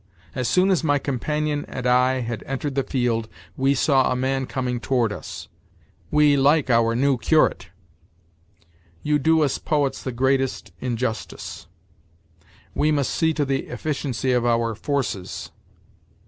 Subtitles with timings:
[0.33, 4.47] 'As soon as my companion and I had entered the field, we saw a man
[4.47, 5.47] coming toward us';
[6.09, 7.69] 'we like our new curate';
[9.03, 11.67] 'you do us poets the greatest injustice';
[12.73, 15.51] 'we must see to the efficiency of our forces.'